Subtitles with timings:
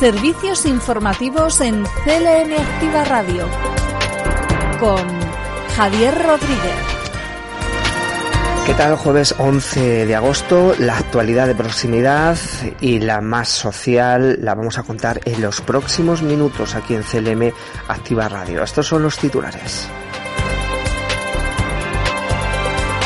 [0.00, 3.46] Servicios informativos en CLM Activa Radio
[4.80, 5.06] con
[5.76, 6.74] Javier Rodríguez.
[8.64, 8.96] ¿Qué tal?
[8.96, 12.38] Jueves 11 de agosto, la actualidad de proximidad
[12.80, 17.52] y la más social la vamos a contar en los próximos minutos aquí en CLM
[17.88, 18.62] Activa Radio.
[18.62, 19.86] Estos son los titulares.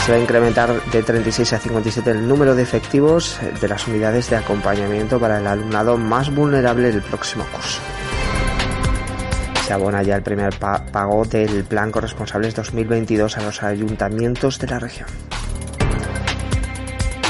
[0.05, 4.29] Se va a incrementar de 36 a 57 el número de efectivos de las unidades
[4.29, 7.81] de acompañamiento para el alumnado más vulnerable del próximo curso.
[9.67, 14.79] Se abona ya el primer pago del Plan Corresponsables 2022 a los ayuntamientos de la
[14.79, 15.09] región.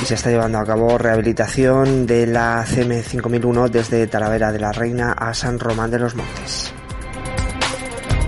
[0.03, 4.73] Y se está llevando a cabo rehabilitación de la CM 5001 desde Talavera de la
[4.73, 6.74] Reina a San Román de los Montes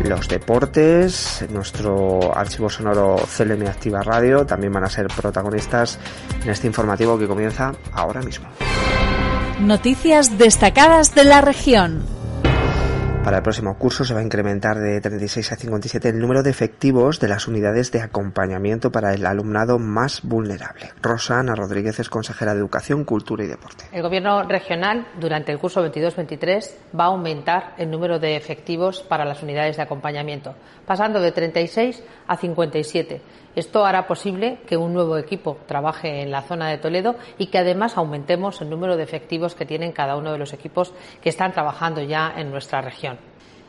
[0.09, 5.98] los deportes, nuestro archivo sonoro CLM Activa Radio también van a ser protagonistas
[6.42, 8.48] en este informativo que comienza ahora mismo.
[9.61, 12.16] Noticias destacadas de la región.
[13.27, 16.50] Para el próximo curso se va a incrementar de 36 a 57 el número de
[16.50, 20.91] efectivos de las unidades de acompañamiento para el alumnado más vulnerable.
[21.02, 23.86] Rosana Rodríguez es consejera de Educación, Cultura y Deporte.
[23.91, 29.24] El Gobierno regional durante el curso 22-23 va a aumentar el número de efectivos para
[29.24, 30.55] las unidades de acompañamiento,
[30.86, 33.22] pasando de 36 a 57.
[33.56, 37.56] Esto hará posible que un nuevo equipo trabaje en la zona de Toledo y que
[37.56, 41.52] además aumentemos el número de efectivos que tienen cada uno de los equipos que están
[41.52, 43.18] trabajando ya en nuestra región.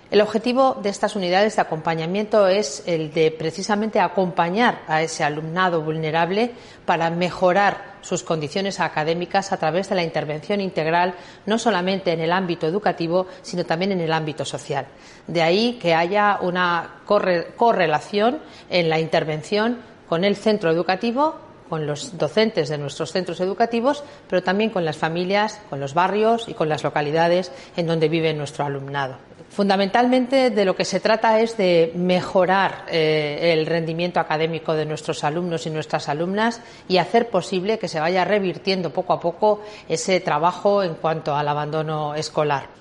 [0.09, 5.81] El objetivo de estas unidades de acompañamiento es el de precisamente acompañar a ese alumnado
[5.81, 6.51] vulnerable
[6.85, 11.13] para mejorar sus condiciones académicas a través de la intervención integral,
[11.45, 14.87] no solamente en el ámbito educativo, sino también en el ámbito social.
[15.27, 21.35] De ahí que haya una correlación en la intervención con el centro educativo
[21.67, 26.47] con los docentes de nuestros centros educativos, pero también con las familias, con los barrios
[26.47, 29.26] y con las localidades en donde vive nuestro alumnado.
[29.49, 35.23] Fundamentalmente de lo que se trata es de mejorar eh, el rendimiento académico de nuestros
[35.23, 40.19] alumnos y nuestras alumnas y hacer posible que se vaya revirtiendo poco a poco ese
[40.19, 42.77] trabajo en cuanto al abandono escolar.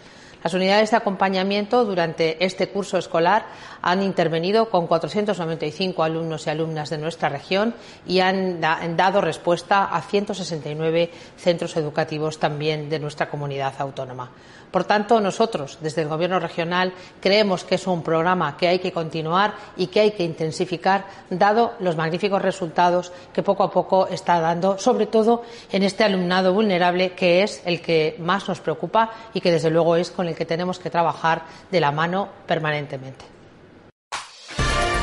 [0.47, 3.47] Las unidades de acompañamiento durante este curso escolar
[3.83, 7.75] han intervenido con 495 alumnos y alumnas de nuestra región
[8.07, 14.31] y han, dado respuesta a 169 centros educativos también de nuestra comunidad autónoma.
[14.71, 18.93] Por tanto, nosotros, desde el Gobierno regional, creemos que es un programa que hay que
[18.93, 24.41] continuar y que hay que intensificar, dado los magníficos resultados que poco a poco está
[24.41, 29.41] dando, sobre todo en este alumnado vulnerable, que es el que más nos preocupa y
[29.41, 33.25] que, desde luego, es con el que tenemos que trabajar de la mano permanentemente.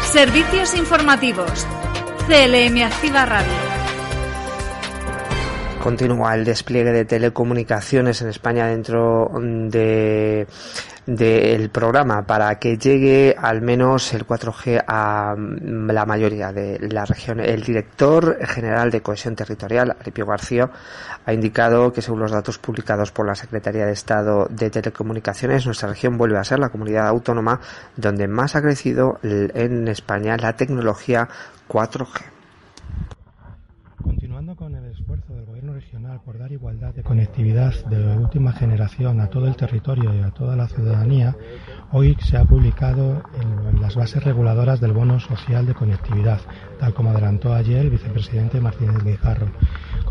[0.03, 1.65] Servicios informativos.
[2.27, 3.72] CLM Activa Radio.
[5.83, 10.47] Continúa el despliegue de telecomunicaciones en España dentro de
[11.05, 17.41] del programa para que llegue al menos el 4G a la mayoría de la región.
[17.41, 20.69] El director general de Cohesión Territorial, Aripio García,
[21.25, 25.89] ha indicado que según los datos publicados por la Secretaría de Estado de Telecomunicaciones, nuestra
[25.89, 27.59] región vuelve a ser la comunidad autónoma
[27.97, 31.27] donde más ha crecido en España la tecnología
[31.67, 32.33] 4G.
[34.03, 35.22] Continuando con el esfuerzo
[36.13, 40.13] del Gobierno regional por dar igualdad de conectividad de última generación a todo el territorio
[40.15, 41.35] y a toda la ciudadanía,
[41.91, 46.39] hoy se ha publicado en las bases reguladoras del Bono Social de Conectividad,
[46.79, 49.47] tal como adelantó ayer el vicepresidente Martínez Guijarro.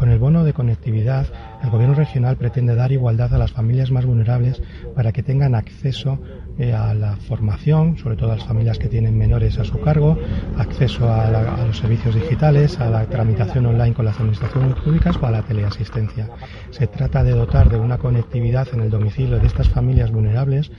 [0.03, 1.29] Con el bono de conectividad,
[1.63, 4.61] el Gobierno regional pretende dar igualdad a las familias más vulnerables
[4.97, 6.19] para que tengan acceso
[6.59, 10.19] eh, a la formación, sobre todo a las familias que tienen menores a su cargo,
[10.59, 11.31] acceso a,
[11.69, 16.29] los servicios digitales, a la tramitación online con las administraciones públicas o a la teleasistencia.
[16.71, 20.73] Se trata de dotar de una conectividad en el domicilio de estas familias vulnerables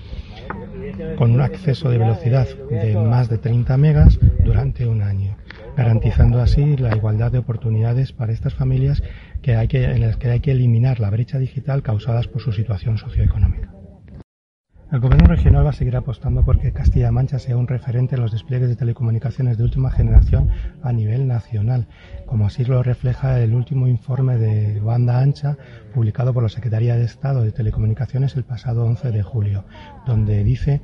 [1.17, 5.37] con un acceso de velocidad de más de 30 megas durante un año,
[5.75, 9.03] garantizando así la igualdad de oportunidades para estas familias
[9.41, 12.51] que hay que, en las que hay que eliminar la brecha digital causadas por su
[12.51, 13.73] situación socioeconómica.
[14.93, 18.21] El Gobierno regional va a seguir apostando por que Castilla-La Mancha sea un referente en
[18.21, 20.51] los despliegues de telecomunicaciones de última generación
[20.83, 21.87] a nivel nacional,
[22.27, 25.57] como así lo refleja el último informe de banda ancha
[25.95, 29.65] publicado por la Secretaría de Estado de Telecomunicaciones el pasado 11 de julio,
[30.05, 30.81] donde dice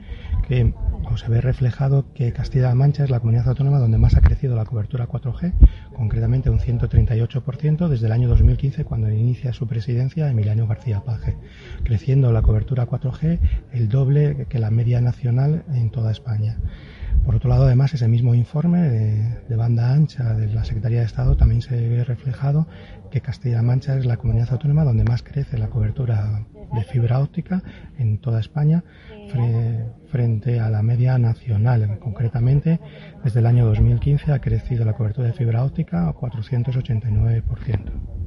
[0.49, 0.73] que
[1.15, 4.65] se ve reflejado que Castilla-La Mancha es la comunidad autónoma donde más ha crecido la
[4.65, 5.53] cobertura 4G,
[5.95, 11.37] concretamente un 138% desde el año 2015 cuando inicia su presidencia Emiliano García Paje,
[11.83, 13.39] creciendo la cobertura 4G
[13.73, 16.57] el doble que la media nacional en toda España.
[17.25, 21.35] Por otro lado, además, ese mismo informe de, banda ancha de la Secretaría de Estado
[21.35, 22.65] también se ve reflejado
[23.09, 27.63] que Castilla-La Mancha es la comunidad autónoma donde más crece la cobertura de fibra óptica
[27.97, 28.83] en toda España
[30.11, 31.99] frente a la media nacional.
[31.99, 32.79] Concretamente,
[33.23, 38.18] desde el año 2015 ha crecido la cobertura de fibra óptica a 489%.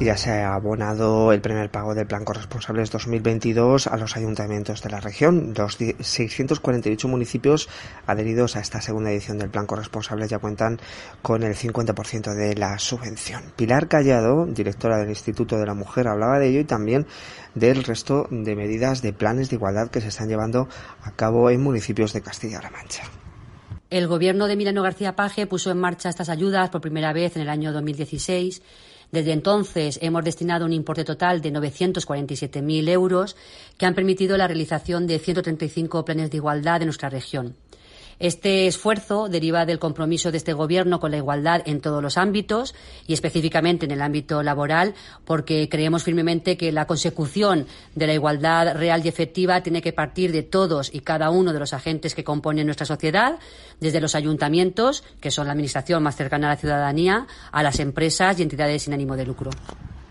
[0.00, 4.90] Ya se ha abonado el primer pago del Plan Corresponsables 2022 a los ayuntamientos de
[4.90, 5.54] la región.
[5.56, 7.68] Los 648 municipios
[8.06, 10.78] adheridos a esta segunda edición del Plan Corresponsables ya cuentan
[11.20, 13.52] con el 50% de la subvención.
[13.56, 17.06] Pilar Callado, directora del Instituto de la Mujer, hablaba de ello y también
[17.56, 20.68] del resto de medidas de planes de igualdad que se están llevando
[21.02, 23.02] a cabo en municipios de Castilla-La Mancha.
[23.90, 27.42] El gobierno de Milano García Paje puso en marcha estas ayudas por primera vez en
[27.42, 28.62] el año 2016
[29.10, 33.36] desde entonces hemos destinado un importe total de 947.000 euros
[33.76, 37.56] que han permitido la realización de 135 planes de igualdad en nuestra región.
[38.20, 42.74] Este esfuerzo deriva del compromiso de este Gobierno con la igualdad en todos los ámbitos
[43.06, 44.94] y específicamente en el ámbito laboral,
[45.24, 50.32] porque creemos firmemente que la consecución de la igualdad real y efectiva tiene que partir
[50.32, 53.38] de todos y cada uno de los agentes que componen nuestra sociedad,
[53.78, 58.38] desde los ayuntamientos, que son la administración más cercana a la ciudadanía, a las empresas
[58.38, 59.50] y entidades sin ánimo de lucro.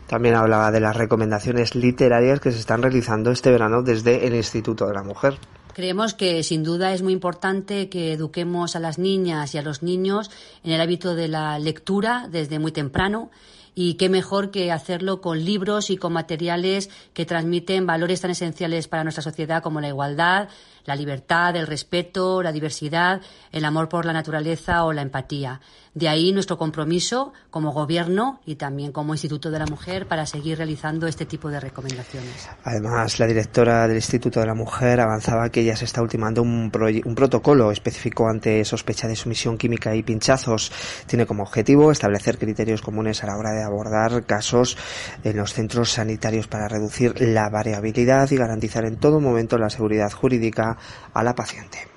[0.07, 4.87] También hablaba de las recomendaciones literarias que se están realizando este verano desde el Instituto
[4.87, 5.37] de la Mujer.
[5.77, 9.83] Creemos que sin duda es muy importante que eduquemos a las niñas y a los
[9.83, 10.31] niños
[10.63, 13.29] en el hábito de la lectura desde muy temprano
[13.75, 18.87] y qué mejor que hacerlo con libros y con materiales que transmiten valores tan esenciales
[18.87, 20.49] para nuestra sociedad como la igualdad,
[20.83, 23.21] la libertad, el respeto, la diversidad,
[23.51, 25.61] el amor por la naturaleza o la empatía.
[25.97, 30.59] De ahí nuestro compromiso como Gobierno y también como Instituto de la Mujer para seguir
[30.59, 32.47] realizando este tipo de recomendaciones.
[32.63, 36.71] Además, la directora del Instituto de la Mujer avanzaba que ya se está ultimando un,
[37.03, 40.71] un protocolo específico ante sospecha de sumisión química y pinchazos.
[41.07, 44.77] Tiene como objetivo establecer criterios comunes a la hora de abordar casos
[45.23, 50.11] en los centros sanitarios para reducir la variabilidad y garantizar en todo momento la seguridad
[50.11, 50.77] jurídica
[51.11, 51.96] a la paciente.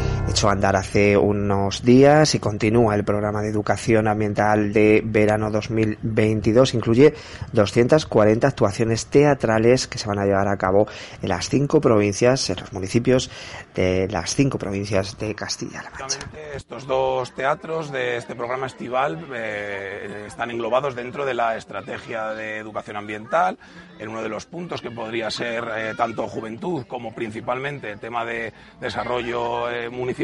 [0.31, 6.73] hecho andar hace unos días y continúa el programa de educación ambiental de verano 2022.
[6.73, 7.13] Incluye
[7.51, 10.87] 240 actuaciones teatrales que se van a llevar a cabo
[11.21, 13.29] en las cinco provincias, en los municipios
[13.75, 16.19] de las cinco provincias de Castilla-La Mancha.
[16.55, 22.57] Estos dos teatros de este programa estival eh, están englobados dentro de la estrategia de
[22.57, 23.57] educación ambiental,
[23.99, 28.53] en uno de los puntos que podría ser eh, tanto juventud como principalmente tema de
[28.79, 30.20] desarrollo eh, municipal.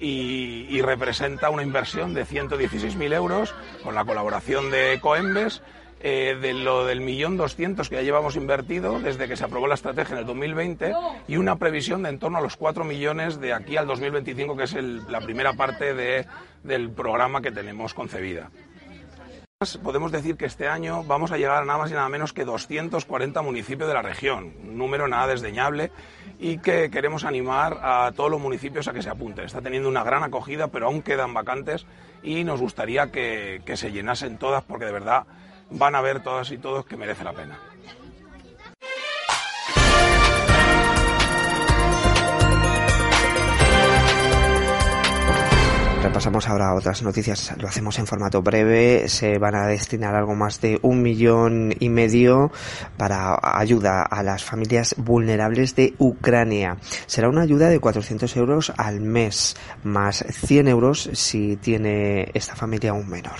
[0.00, 5.62] Y, representa una inversión de 116.000 euros con la colaboración de Coembes
[6.06, 9.74] eh, de lo del millón doscientos que ya llevamos invertido desde que se aprobó la
[9.74, 10.92] estrategia en el 2020
[11.28, 14.64] y una previsión de en torno a los 4 millones de aquí al 2025, que
[14.64, 16.26] es la primera parte de,
[16.62, 18.50] del programa que tenemos concebida.
[19.82, 22.44] Podemos decir que este año vamos a llegar a nada más y nada menos que
[22.44, 25.90] 240 municipios de la región, un número nada desdeñable
[26.38, 29.46] y que queremos animar a todos los municipios a que se apunten.
[29.46, 31.86] Está teniendo una gran acogida, pero aún quedan vacantes
[32.22, 35.24] y nos gustaría que, que se llenasen todas porque de verdad
[35.70, 37.58] van a ver todas y todos que merece la pena.
[46.04, 49.08] Repasamos ahora otras noticias, lo hacemos en formato breve.
[49.08, 52.52] Se van a destinar algo más de un millón y medio
[52.98, 56.76] para ayuda a las familias vulnerables de Ucrania.
[57.06, 62.92] Será una ayuda de 400 euros al mes, más 100 euros si tiene esta familia
[62.92, 63.36] un menor.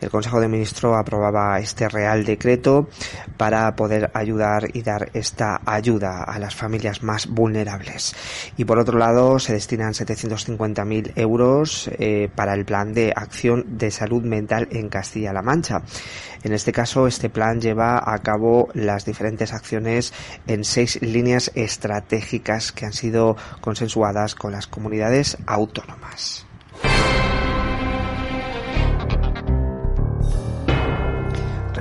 [0.00, 2.88] El Consejo de Ministros aprobaba este Real Decreto
[3.36, 8.14] para poder ayudar y dar esta ayuda a las familias más vulnerables.
[8.56, 13.90] Y por otro lado, se destinan 750.000 euros eh, para el Plan de Acción de
[13.90, 15.82] Salud Mental en Castilla-La Mancha.
[16.42, 20.14] En este caso, este plan lleva a cabo las diferentes acciones
[20.46, 26.49] en seis líneas estratégicas que han sido consensuadas con las comunidades autónomas.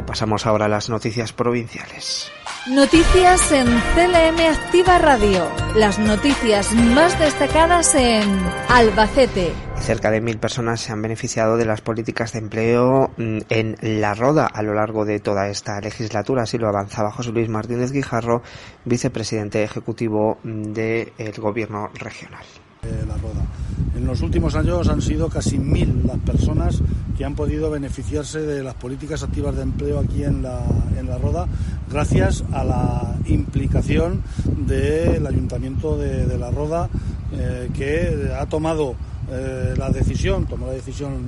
[0.09, 2.31] Pasamos ahora a las noticias provinciales.
[2.67, 5.47] Noticias en CLM Activa Radio.
[5.75, 8.23] Las noticias más destacadas en
[8.69, 9.53] Albacete.
[9.75, 14.15] Cerca de mil personas se han beneficiado de las políticas de empleo mm, en La
[14.15, 16.41] Roda a lo largo de toda esta legislatura.
[16.41, 18.41] Así lo avanzaba José Luis Martínez Guijarro,
[18.85, 22.45] vicepresidente ejecutivo del Gobierno regional.
[22.83, 26.81] En los últimos años han sido casi mil las personas
[27.17, 30.61] que han podido beneficiarse de las políticas activas de empleo aquí en la,
[30.97, 31.47] en la Roda,
[31.91, 34.23] gracias a la implicación
[34.57, 36.89] del Ayuntamiento de, La Roda,
[37.33, 38.95] eh, que ha tomado
[39.31, 41.27] eh, la decisión, tomó la decisión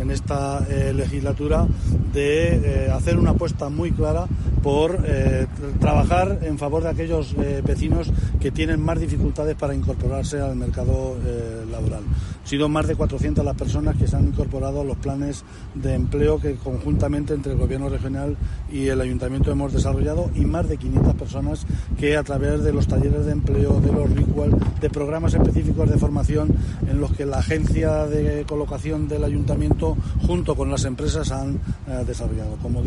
[0.00, 1.66] en esta eh, legislatura
[2.12, 4.26] de hacer una apuesta muy clara
[4.64, 5.46] por eh,
[5.78, 8.10] trabajar en favor de aquellos eh, vecinos
[8.40, 12.02] que tienen más dificultades para incorporarse al mercado eh, laboral.
[12.02, 15.92] Han sido más de 400 las personas que se han incorporado a los planes de
[15.92, 18.38] empleo que conjuntamente entre el Gobierno regional
[18.72, 21.66] y el Ayuntamiento hemos desarrollado y más de 500 personas
[22.00, 25.98] que a través de los talleres de empleo, de los ritual, de programas específicos de
[25.98, 26.54] formación
[26.88, 31.60] en los que la agencia de colocación del Ayuntamiento junto con las empresas han
[32.06, 32.56] desarrollado.
[32.62, 32.82] Como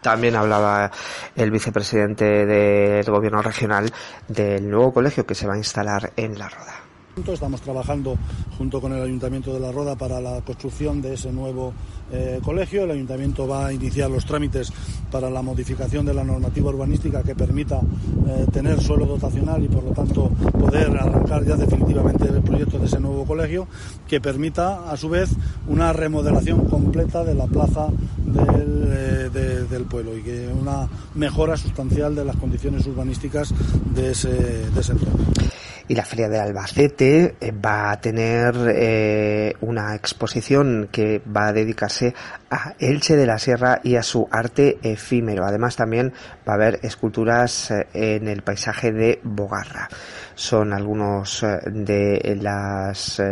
[0.00, 0.92] también hablaba
[1.34, 3.92] el vicepresidente del gobierno regional
[4.28, 6.85] del nuevo colegio que se va a instalar en La Roda.
[7.16, 8.18] Estamos trabajando
[8.58, 11.72] junto con el Ayuntamiento de La Roda para la construcción de ese nuevo
[12.12, 12.84] eh, colegio.
[12.84, 14.70] El Ayuntamiento va a iniciar los trámites
[15.10, 17.80] para la modificación de la normativa urbanística que permita
[18.28, 22.84] eh, tener suelo dotacional y por lo tanto poder arrancar ya definitivamente el proyecto de
[22.84, 23.66] ese nuevo colegio
[24.06, 25.30] que permita a su vez
[25.68, 27.88] una remodelación completa de la plaza
[28.26, 33.54] del, eh, pueblo y que una mejora sustancial de las condiciones urbanísticas
[33.94, 35.55] de ese, de ese entorno
[35.88, 41.52] y la Feria de Albacete eh, va a tener eh, una exposición que va a
[41.52, 42.14] dedicarse
[42.50, 45.44] a Elche de la Sierra y a su arte efímero.
[45.44, 46.12] Además también
[46.48, 49.88] va a haber esculturas eh, en el paisaje de Bogarra.
[50.34, 53.22] Son algunos de las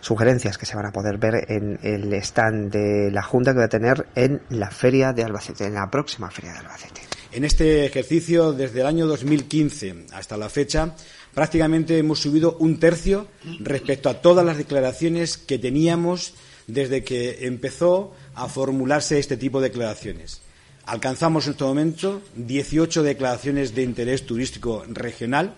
[0.00, 3.64] sugerencias que se van a poder ver en el stand de la Junta que va
[3.66, 7.02] a tener en la Feria de Albacete, en la próxima Feria de Albacete.
[7.32, 10.94] En este ejercicio, desde el año 2015 hasta la fecha,
[11.34, 13.26] prácticamente hemos subido un tercio
[13.60, 16.34] respecto a todas las declaraciones que teníamos
[16.66, 20.40] desde que empezó a formularse este tipo de declaraciones.
[20.86, 25.54] Alcanzamos en este momento 18 declaraciones de interés turístico regional.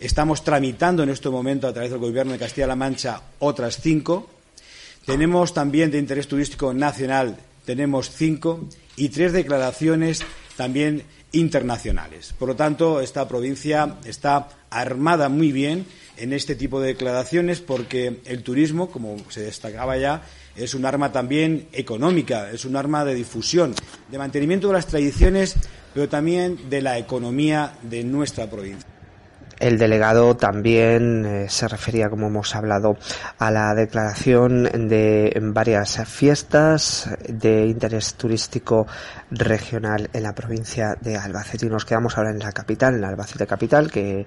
[0.00, 4.28] Estamos tramitando en este momento a través del Gobierno de Castilla-La Mancha otras cinco.
[5.06, 10.22] Tenemos también de interés turístico nacional, tenemos cinco y tres declaraciones
[10.56, 12.34] también internacionales.
[12.38, 18.20] Por lo tanto, esta provincia está armada muy bien en este tipo de declaraciones porque
[18.24, 20.22] el turismo, como se destacaba ya,
[20.56, 23.74] es un arma también económica, es un arma de difusión,
[24.10, 25.54] de mantenimiento de las tradiciones,
[25.94, 28.97] pero también de la economía de nuestra provincia.
[29.58, 32.96] El delegado también eh, se refería, como hemos hablado,
[33.38, 38.86] a la declaración de varias fiestas de interés turístico
[39.30, 41.66] regional en la provincia de Albacete.
[41.66, 44.26] Y nos quedamos ahora en la capital, en la Albacete capital, que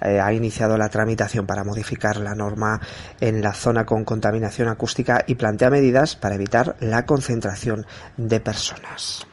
[0.00, 2.80] eh, ha iniciado la tramitación para modificar la norma
[3.20, 7.86] en la zona con contaminación acústica y plantea medidas para evitar la concentración
[8.16, 9.26] de personas.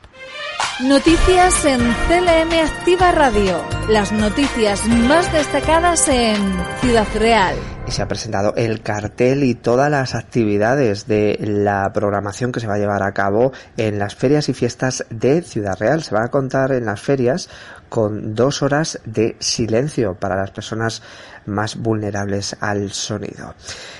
[0.81, 3.61] Noticias en CLM Activa Radio.
[3.89, 6.37] Las noticias más destacadas en
[6.79, 7.55] Ciudad Real.
[7.85, 12.67] Y se ha presentado el cartel y todas las actividades de la programación que se
[12.67, 16.01] va a llevar a cabo en las ferias y fiestas de Ciudad Real.
[16.01, 17.49] Se van a contar en las ferias
[17.89, 21.01] con dos horas de silencio para las personas
[21.45, 23.53] más vulnerables al sonido.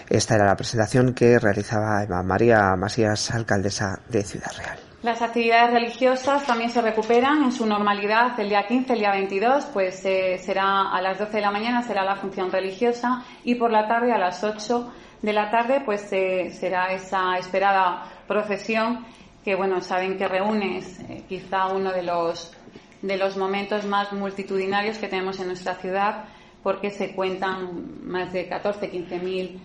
[0.10, 4.89] Esta era la presentación que realizaba Eva María Masías, alcaldesa de Ciudad Real.
[5.02, 8.38] Las actividades religiosas también se recuperan en su normalidad.
[8.38, 11.82] El día 15, el día 22, pues eh, será a las 12 de la mañana
[11.84, 14.92] será la función religiosa y por la tarde a las 8
[15.22, 19.06] de la tarde pues eh, será esa esperada procesión
[19.46, 22.54] que bueno saben que reúne eh, quizá uno de los
[23.02, 26.26] de los momentos más multitudinarios que tenemos en nuestra ciudad
[26.62, 29.62] porque se cuentan más de 14, 15 mil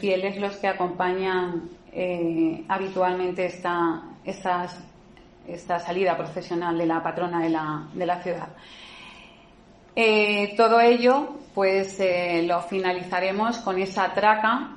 [0.00, 1.68] fieles los que acompañan
[2.68, 8.48] habitualmente esta, esta salida profesional de la patrona de la, de la ciudad.
[9.94, 14.76] Eh, todo ello, pues eh, lo finalizaremos con esa traca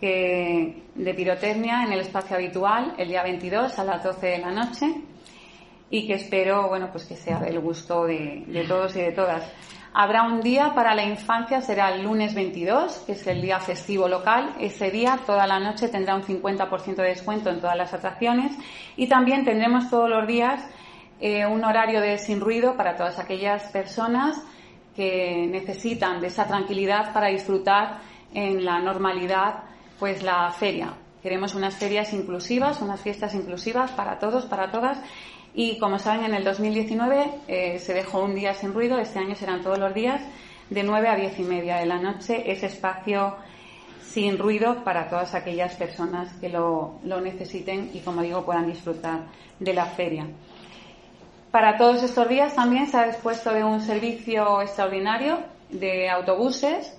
[0.00, 4.50] que, de pirotecnia en el espacio habitual el día 22 a las 12 de la
[4.50, 4.86] noche
[5.90, 9.44] y que espero, bueno, pues que sea del gusto de, de todos y de todas.
[9.98, 14.08] Habrá un día para la infancia, será el lunes 22, que es el día festivo
[14.08, 14.54] local.
[14.60, 18.52] Ese día, toda la noche, tendrá un 50% de descuento en todas las atracciones.
[18.96, 20.62] Y también tendremos todos los días
[21.18, 24.36] eh, un horario de sin ruido para todas aquellas personas
[24.94, 28.00] que necesitan de esa tranquilidad para disfrutar
[28.34, 29.62] en la normalidad,
[29.98, 30.92] pues la feria.
[31.22, 34.98] Queremos unas ferias inclusivas, unas fiestas inclusivas para todos, para todas
[35.58, 39.34] y como saben, en el 2019 eh, se dejó un día sin ruido, este año
[39.34, 40.20] serán todos los días
[40.68, 43.34] de 9 a 10 y media de la noche, ese espacio
[44.02, 49.28] sin ruido para todas aquellas personas que lo, lo necesiten y, como digo, puedan disfrutar
[49.58, 50.26] de la feria.
[51.50, 55.38] Para todos estos días también se ha dispuesto de un servicio extraordinario
[55.70, 56.98] de autobuses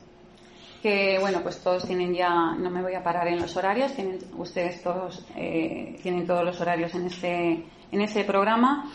[0.82, 4.20] que bueno pues todos tienen ya no me voy a parar en los horarios tienen
[4.38, 8.92] ustedes todos eh, tienen todos los horarios en este en ese programa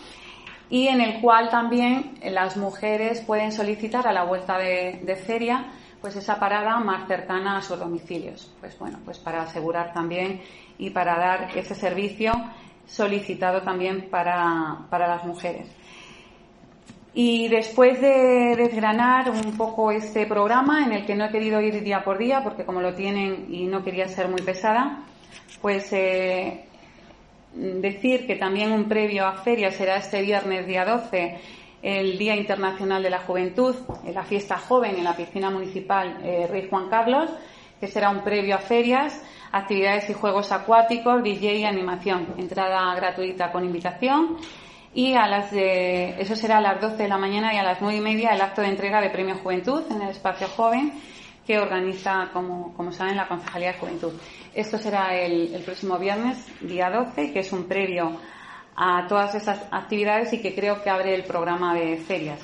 [0.70, 5.66] y en el cual también las mujeres pueden solicitar a la vuelta de, feria
[6.00, 8.52] pues esa parada más cercana a sus domicilios.
[8.60, 10.40] Pues bueno pues para asegurar también
[10.78, 12.32] y para dar ese servicio
[12.86, 15.68] solicitado también para, para las mujeres.
[17.14, 21.82] Y después de desgranar un poco este programa, en el que no he querido ir
[21.82, 25.00] día por día, porque como lo tienen y no quería ser muy pesada,
[25.60, 26.64] pues eh,
[27.54, 31.38] decir que también un previo a feria será este viernes día 12,
[31.82, 36.46] el Día Internacional de la Juventud, en la fiesta joven en la piscina municipal eh,
[36.48, 37.30] Rey Juan Carlos,
[37.80, 43.50] que será un previo a ferias, actividades y juegos acuáticos, DJ y animación, entrada gratuita
[43.50, 44.36] con invitación.
[44.94, 47.80] Y a las de, eso será a las 12 de la mañana y a las
[47.80, 50.92] 9 y media el acto de entrega de Premio Juventud en el Espacio Joven
[51.46, 54.12] que organiza, como, como saben, la Concejalía de Juventud.
[54.54, 58.16] Esto será el, el próximo viernes, día 12, que es un previo
[58.76, 62.40] a todas esas actividades y que creo que abre el programa de ferias.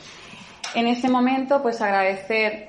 [0.75, 2.69] En este momento, pues agradecer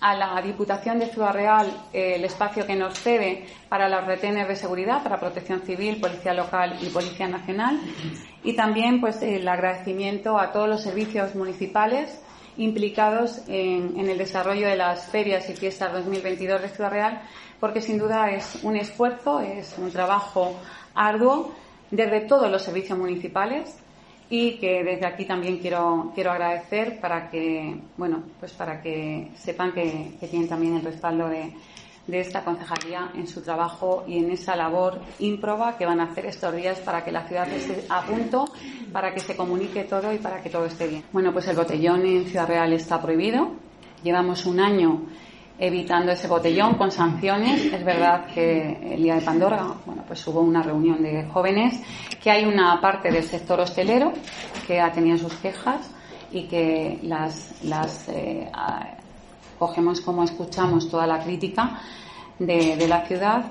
[0.00, 4.46] a la Diputación de Ciudad Real eh, el espacio que nos cede para los retenes
[4.46, 7.80] de seguridad, para protección civil, policía local y policía nacional.
[8.42, 12.20] Y también pues el agradecimiento a todos los servicios municipales
[12.56, 17.22] implicados en, el desarrollo de las ferias y fiestas 2022 de Ciudad Real,
[17.60, 20.54] porque sin duda es un esfuerzo, es un trabajo
[20.94, 21.54] arduo
[21.90, 23.78] desde todos los servicios municipales
[24.28, 29.72] y que desde aquí también quiero, quiero agradecer para que, bueno, pues para que sepan
[29.72, 31.52] que, tienen también el respaldo de,
[32.06, 36.26] de esta concejalía en su trabajo y en esa labor ímproba que van a hacer
[36.26, 38.44] estos días para que la ciudad esté a punto,
[38.92, 41.04] para que se comunique todo y para que todo esté bien.
[41.12, 43.52] Bueno, pues el botellón en Ciudad Real está prohibido.
[44.02, 45.02] Llevamos un año
[45.58, 47.72] evitando ese botellón con sanciones.
[47.72, 51.80] Es verdad que el día de Pandora, bueno, pues hubo una reunión de jóvenes,
[52.22, 54.12] que hay una parte del sector hostelero
[54.66, 55.90] que ha tenido sus quejas
[56.30, 58.50] y que las, las eh,
[59.58, 61.80] cogemos como escuchamos toda la crítica
[62.38, 63.44] de, la ciudad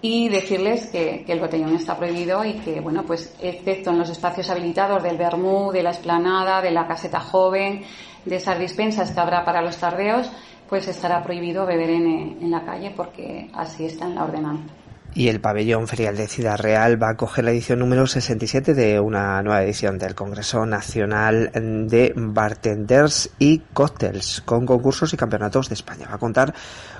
[0.00, 4.10] y decirles que, que, el botellón está prohibido y que, bueno, pues excepto en los
[4.10, 7.84] espacios habilitados del Bermú, de la esplanada, de la caseta joven,
[8.24, 10.30] de esas dispensas que habrá para los tardeos,
[10.68, 14.81] pues estará prohibido beber en, la calle porque así está en la ordenanza.
[15.14, 18.98] Y el pabellón ferial de Ciudad Real va a coger la edición número 67 de
[18.98, 25.74] una nueva edición del Congreso Nacional de Bartenders y Cócteles, con concursos y campeonatos de
[25.74, 26.06] España.
[26.08, 26.54] Va a contar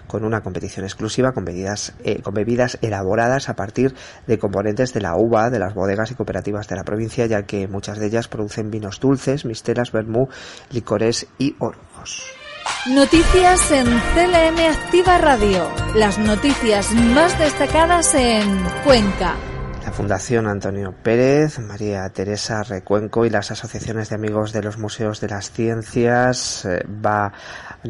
[0.07, 3.95] con una competición exclusiva con bebidas, eh, con bebidas elaboradas a partir
[4.27, 7.67] de componentes de la uva de las bodegas y cooperativas de la provincia, ya que
[7.67, 10.29] muchas de ellas producen vinos dulces, misteras, vermú,
[10.71, 12.42] licores y orujos.
[12.91, 15.71] Noticias en CLM Activa Radio.
[15.95, 19.37] Las noticias más destacadas en Cuenca.
[19.85, 25.21] La Fundación Antonio Pérez, María Teresa Recuenco y las asociaciones de amigos de los museos
[25.21, 27.31] de las ciencias eh, van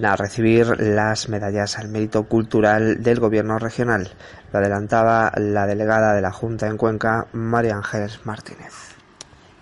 [0.05, 4.12] a recibir las medallas al mérito cultural del gobierno regional.
[4.52, 8.91] Lo adelantaba la delegada de la Junta en Cuenca, María Ángeles Martínez.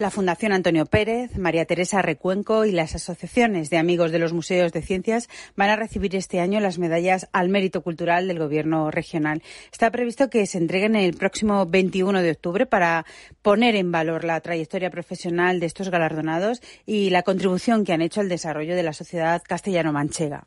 [0.00, 4.72] La Fundación Antonio Pérez, María Teresa Recuenco y las asociaciones de amigos de los museos
[4.72, 9.42] de ciencias van a recibir este año las medallas al mérito cultural del Gobierno regional.
[9.70, 13.04] Está previsto que se entreguen el próximo 21 de octubre para
[13.42, 18.22] poner en valor la trayectoria profesional de estos galardonados y la contribución que han hecho
[18.22, 20.46] al desarrollo de la sociedad castellano-manchega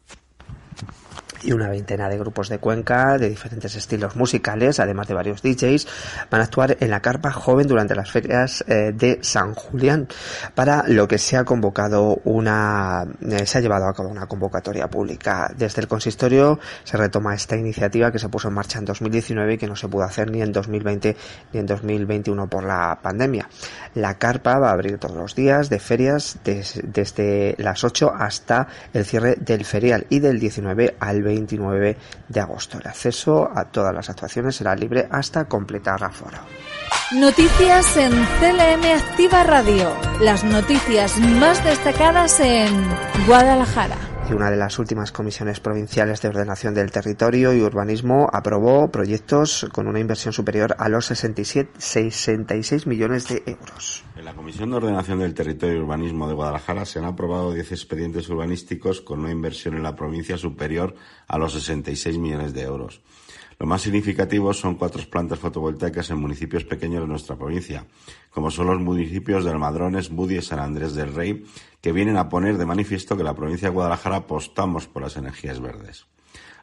[1.41, 5.87] y una veintena de grupos de Cuenca de diferentes estilos musicales, además de varios DJs,
[6.29, 10.07] van a actuar en la carpa joven durante las ferias eh, de San Julián,
[10.55, 14.87] para lo que se ha convocado una, eh, se ha llevado a cabo una convocatoria
[14.87, 15.51] pública.
[15.57, 19.57] Desde el consistorio se retoma esta iniciativa que se puso en marcha en 2019 y
[19.57, 21.15] que no se pudo hacer ni en 2020
[21.53, 23.49] ni en 2021 por la pandemia.
[23.95, 29.05] La carpa va a abrir todos los días de ferias desde las 8 hasta el
[29.05, 32.77] cierre del ferial y del 19 al 20 29 de agosto.
[32.77, 36.39] El acceso a todas las actuaciones será libre hasta completar aforo.
[37.13, 39.91] Noticias en CLM Activa Radio.
[40.19, 42.71] Las noticias más destacadas en
[43.27, 44.12] Guadalajara.
[44.29, 49.67] Y una de las últimas comisiones provinciales de ordenación del territorio y urbanismo aprobó proyectos
[49.73, 54.03] con una inversión superior a los 67, 66 millones de euros.
[54.15, 57.71] En la Comisión de Ordenación del Territorio y Urbanismo de Guadalajara se han aprobado 10
[57.71, 60.95] expedientes urbanísticos con una inversión en la provincia superior
[61.27, 63.01] a los 66 millones de euros.
[63.63, 67.87] Lo más significativo son cuatro plantas fotovoltaicas en municipios pequeños de nuestra provincia,
[68.29, 71.45] como son los municipios de Almadrones, Budi y San Andrés del Rey,
[71.79, 75.61] que vienen a poner de manifiesto que la provincia de Guadalajara apostamos por las energías
[75.61, 76.07] verdes.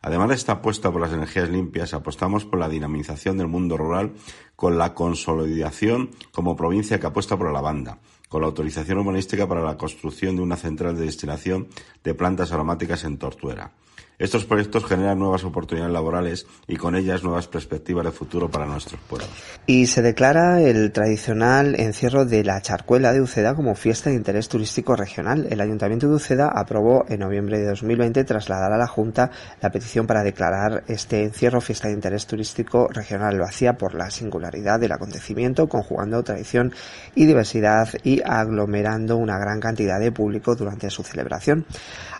[0.02, 4.12] Además de esta apuesta por las energías limpias, apostamos por la dinamización del mundo rural
[4.54, 9.62] con la consolidación como provincia que apuesta por la lavanda, con la autorización urbanística para
[9.62, 11.68] la construcción de una central de destilación
[12.04, 13.72] de plantas aromáticas en Tortuera.
[14.20, 19.00] Estos proyectos generan nuevas oportunidades laborales y con ellas nuevas perspectivas de futuro para nuestros
[19.00, 19.30] pueblos.
[19.66, 24.50] Y se declara el tradicional encierro de la charcuela de Uceda como fiesta de interés
[24.50, 25.46] turístico regional.
[25.48, 29.30] El Ayuntamiento de Uceda aprobó en noviembre de 2020 trasladar a la Junta
[29.62, 33.38] la petición para declarar este encierro fiesta de interés turístico regional.
[33.38, 36.74] Lo hacía por la singularidad del acontecimiento, conjugando tradición
[37.14, 41.64] y diversidad y aglomerando una gran cantidad de público durante su celebración.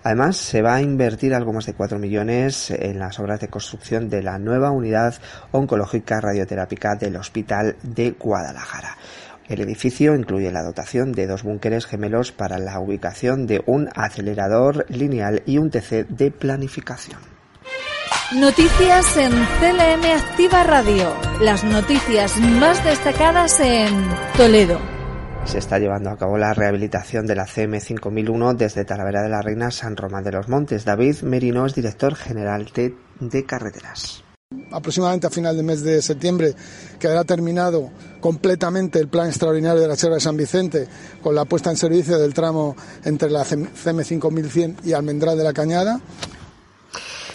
[0.02, 4.08] Además, se va a invertir algo más de 4 millones en las obras de construcción
[4.08, 5.16] de la nueva unidad
[5.50, 8.96] oncológica radioterápica del Hospital de Guadalajara.
[9.48, 14.86] El edificio incluye la dotación de dos búnkeres gemelos para la ubicación de un acelerador
[14.88, 17.18] lineal y un TC de planificación.
[18.36, 21.12] Noticias en CLM Activa Radio.
[21.40, 23.90] Las noticias más destacadas en
[24.36, 24.99] Toledo.
[25.44, 29.70] Se está llevando a cabo la rehabilitación de la CM5001 desde Talavera de la Reina
[29.70, 30.84] San Román de los Montes.
[30.84, 34.22] David Merino es director general de, de carreteras
[34.72, 36.54] aproximadamente a final del mes de septiembre
[36.98, 40.88] quedará terminado completamente el plan extraordinario de la Sierra de San Vicente
[41.22, 42.74] con la puesta en servicio del tramo
[43.04, 46.00] entre la CM5100 y Almendral de la Cañada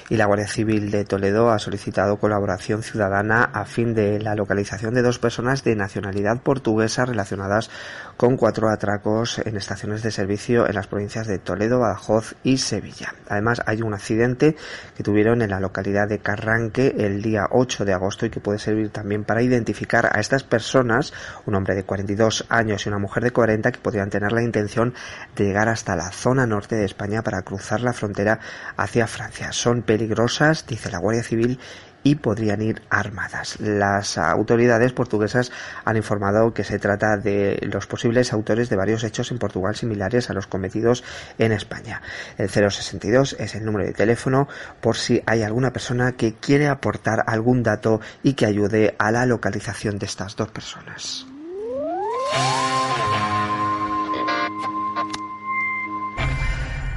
[0.10, 4.94] y la Guardia Civil de Toledo ha solicitado colaboración ciudadana a fin de la localización
[4.94, 7.70] de dos personas de nacionalidad portuguesa relacionadas
[8.18, 13.14] con cuatro atracos en estaciones de servicio en las provincias de Toledo, Badajoz y Sevilla.
[13.28, 14.56] Además, hay un accidente
[14.96, 18.60] que tuvieron en la localidad de Carranque el día 8 de agosto y que puede
[18.60, 21.14] servir también para identificar a estas personas,
[21.46, 24.94] un hombre de 42 años y una mujer de 40 que podrían tener la intención
[25.36, 28.40] de llegar hasta la zona norte de España para cruzar la frontera
[28.78, 29.52] hacia Francia.
[29.52, 31.60] Son peligrosas, dice la Guardia Civil,
[32.06, 33.60] y podrían ir armadas.
[33.60, 35.52] Las autoridades portuguesas
[35.86, 40.30] han informado que se trata de los posibles autores de varios hechos en Portugal similares
[40.30, 41.04] a los cometidos
[41.40, 42.04] en España.
[42.38, 44.48] El 062 es el número de teléfono
[44.82, 49.26] por si hay alguna persona que quiere aportar algún dato y que ayude a la
[49.26, 51.26] localización de estas dos personas.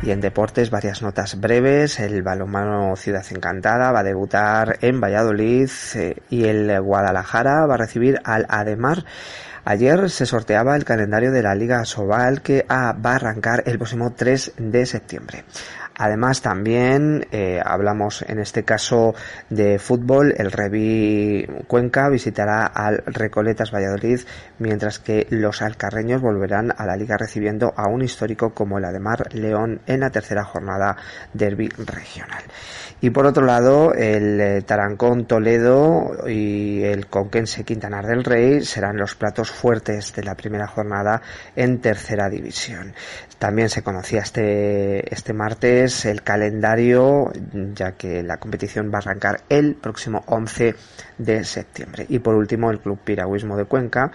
[0.01, 1.99] Y en deportes, varias notas breves.
[1.99, 7.79] El balonmano Ciudad Encantada va a debutar en Valladolid eh, y el Guadalajara va a
[7.79, 9.05] recibir al Ademar.
[9.65, 14.15] Ayer se sorteaba el calendario de la Liga Sobal que va a arrancar el próximo
[14.15, 15.45] 3 de septiembre.
[15.99, 19.15] Además, también eh, hablamos en este caso
[19.51, 20.33] de fútbol.
[20.37, 24.21] El Revi Cuenca visitará al Recoletas Valladolid,
[24.61, 29.35] mientras que los alcarreños volverán a la liga recibiendo a un histórico como el Ademar
[29.35, 30.97] León en la tercera jornada
[31.33, 32.45] derby regional.
[33.01, 38.97] Y por otro lado, el eh, Tarancón Toledo y el Conquense Quintanar del Rey serán
[38.97, 41.23] los platos fuertes de la primera jornada
[41.55, 42.95] en tercera división.
[43.39, 47.31] También se conocía este, este martes el calendario,
[47.75, 50.75] ya que la competición va a arrancar el próximo 11
[51.19, 52.07] de septiembre.
[52.09, 54.11] Y por último, el Club Piragüismo de Cuenca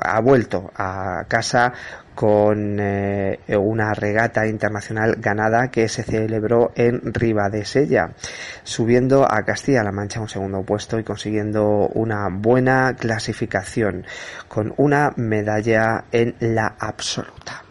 [0.00, 1.72] ha vuelto a casa
[2.18, 7.12] con eh, una regata internacional ganada que se celebró en
[7.64, 8.10] Sella,
[8.64, 14.04] subiendo a Castilla-La Mancha un segundo puesto y consiguiendo una buena clasificación
[14.48, 17.62] con una medalla en la absoluta.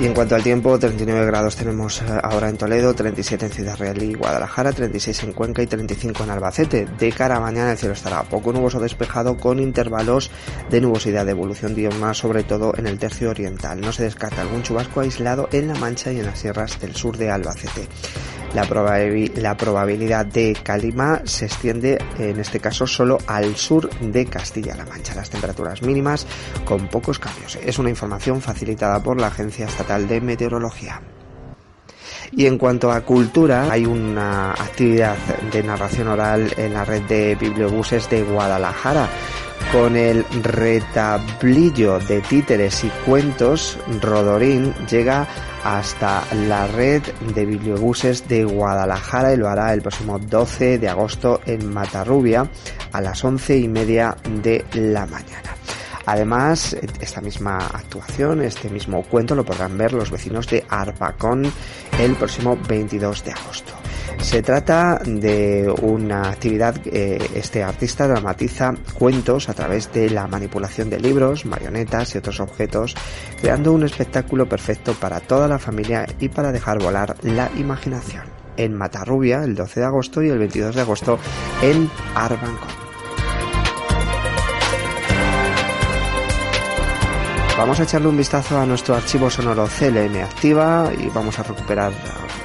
[0.00, 3.76] Y en cuanto al tiempo, 39 grados tenemos eh, ahora en Toledo, 37 en Ciudad
[3.76, 6.86] Real y Guadalajara, 36 en Cuenca y 35 en Albacete.
[6.86, 10.30] De cara a mañana el cielo estará poco nuboso despejado con intervalos
[10.70, 13.80] de nubosidad de evolución diurna, sobre todo en el tercio oriental.
[13.80, 17.16] No se descarta algún chubasco aislado en La Mancha y en las sierras del sur
[17.16, 17.88] de Albacete.
[18.58, 18.98] La,
[19.36, 25.14] la probabilidad de calima se extiende en este caso solo al sur de Castilla-La Mancha.
[25.14, 26.26] Las temperaturas mínimas
[26.64, 27.56] con pocos cambios.
[27.64, 31.00] Es una información facilitada por la Agencia Estatal de Meteorología.
[32.32, 35.16] Y en cuanto a cultura, hay una actividad
[35.52, 39.08] de narración oral en la red de bibliobuses de Guadalajara.
[39.72, 45.28] Con el retablillo de títeres y cuentos, Rodorín llega
[45.68, 47.02] hasta la red
[47.34, 52.48] de bibliobuses de Guadalajara y lo hará el próximo 12 de agosto en Matarrubia
[52.90, 55.54] a las once y media de la mañana.
[56.06, 61.52] Además, esta misma actuación, este mismo cuento lo podrán ver los vecinos de Arpacón
[61.98, 63.87] el próximo 22 de agosto.
[64.20, 70.90] Se trata de una actividad que este artista dramatiza cuentos a través de la manipulación
[70.90, 72.94] de libros, marionetas y otros objetos,
[73.40, 78.24] creando un espectáculo perfecto para toda la familia y para dejar volar la imaginación.
[78.56, 81.18] En Matarrubia el 12 de agosto y el 22 de agosto
[81.62, 82.58] en Arpacón.
[87.56, 91.92] Vamos a echarle un vistazo a nuestro archivo sonoro CLM Activa y vamos a recuperar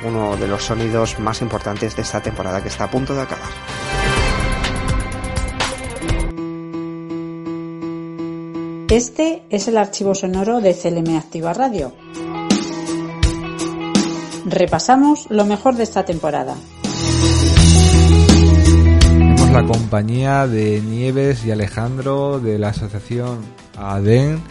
[0.04, 3.50] uno de los sonidos más importantes de esta temporada que está a punto de acabar.
[8.90, 11.94] Este es el archivo sonoro de CLM Activa Radio.
[14.46, 16.56] Repasamos lo mejor de esta temporada.
[19.02, 23.40] Tenemos la compañía de Nieves y Alejandro de la asociación
[23.78, 24.42] ADEN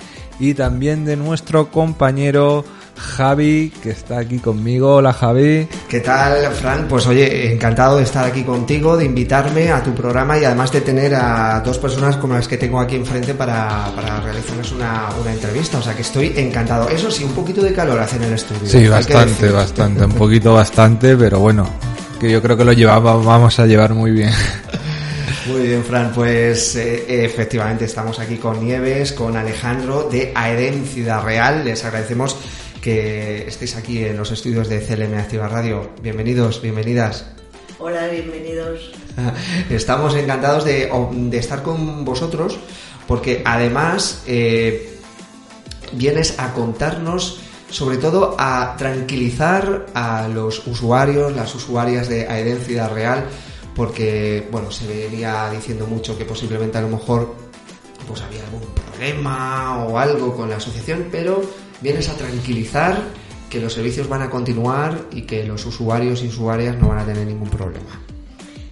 [0.40, 2.64] y también de nuestro compañero
[3.12, 4.96] Javi, que está aquí conmigo.
[4.96, 5.68] Hola Javi.
[5.88, 6.88] ¿Qué tal, Fran?
[6.88, 10.80] Pues oye, encantado de estar aquí contigo, de invitarme a tu programa y además de
[10.80, 15.32] tener a dos personas como las que tengo aquí enfrente para, para realizarles una, una
[15.32, 15.78] entrevista.
[15.78, 16.88] O sea que estoy encantado.
[16.88, 18.66] Eso sí, un poquito de calor hace en el estudio.
[18.66, 20.04] Sí, bastante, bastante.
[20.04, 21.68] Un poquito bastante, pero bueno,
[22.18, 24.32] que yo creo que lo llevamos, vamos a llevar muy bien.
[25.44, 31.24] Muy bien, Fran, pues eh, efectivamente estamos aquí con Nieves, con Alejandro de Aeden Ciudad
[31.24, 31.64] Real.
[31.64, 32.36] Les agradecemos
[32.82, 35.90] que estéis aquí en los estudios de CLM Activa Radio.
[36.02, 37.24] Bienvenidos, bienvenidas.
[37.78, 38.90] Hola, bienvenidos.
[39.70, 40.90] Estamos encantados de,
[41.32, 42.58] estar con vosotros
[43.06, 44.98] porque además eh,
[45.92, 47.40] vienes a contarnos
[47.70, 53.26] sobre todo a tranquilizar a los usuarios, las usuarias de Aeden Ciudad Real,
[53.76, 57.34] porque bueno, se venía diciendo mucho que posiblemente a lo mejor
[58.08, 61.42] pues había algún problema o algo con la asociación, pero
[61.82, 63.02] vienes a tranquilizar
[63.50, 67.04] que los servicios van a continuar y que los usuarios y usuarias no van a
[67.04, 68.00] tener ningún problema.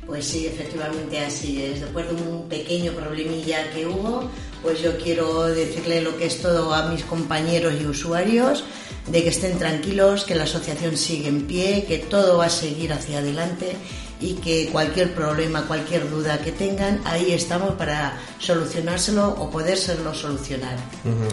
[0.06, 1.82] Pues sí, efectivamente así es.
[1.82, 4.28] Después de un pequeño problemilla que hubo,
[4.62, 8.64] pues yo quiero decirle lo que es todo a mis compañeros y usuarios,
[9.06, 12.92] de que estén tranquilos, que la asociación sigue en pie, que todo va a seguir
[12.92, 13.76] hacia adelante
[14.20, 20.76] y que cualquier problema, cualquier duda que tengan, ahí estamos para solucionárselo o podérselo solucionar.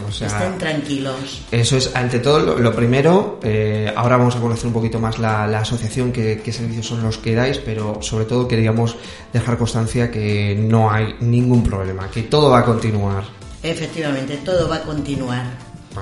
[0.08, 1.42] Estén tranquilos.
[1.50, 5.44] Eso es, ante todo, lo, primero, eh, ahora vamos a conocer un poquito más la,
[5.58, 8.96] asociación, qué, servicios son los que dais, pero sobre todo queríamos
[9.32, 13.24] dejar constancia que no hay ningún problema, que todo va a continuar.
[13.62, 15.44] Efectivamente, todo va a continuar.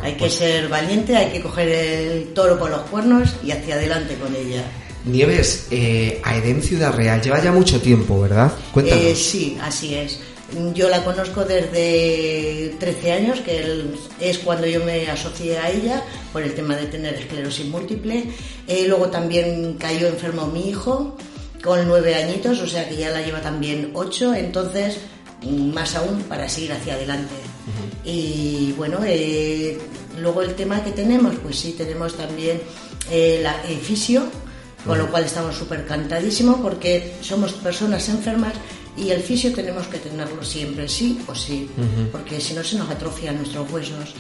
[0.03, 3.75] hay que pues ser valiente, hay que coger el toro por los cuernos y hacia
[3.75, 4.63] adelante con ella.
[5.07, 8.53] Nieves, eh, Aedem Ciudad Real lleva ya mucho tiempo, ¿verdad?
[8.73, 9.05] Cuéntanos.
[9.05, 10.19] Eh, sí, así es.
[10.75, 13.85] Yo la conozco desde 13 años, que
[14.21, 18.25] es cuando yo me asocié a ella por el tema de tener esclerosis múltiple.
[18.69, 21.17] Eh, luego también cayó enfermo mi hijo
[21.63, 24.99] con nueve añitos, o sea que ya la lleva también ocho, entonces
[25.51, 27.35] más aún para seguir hacia adelante.
[28.05, 29.79] Y bueno, eh,
[30.21, 32.61] luego el tema que tenemos, pues sí, tenemos también
[33.11, 34.29] el fisio,
[34.87, 38.55] con lo cual estamos súper cantadísimos porque somos personas enfermas
[38.97, 41.69] y el fisio tenemos que tenerlo siempre, sí o sí,
[42.13, 44.15] porque si no se nos atrofian nuestros huesos.